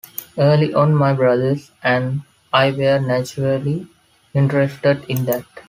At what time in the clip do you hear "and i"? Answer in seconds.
1.83-2.71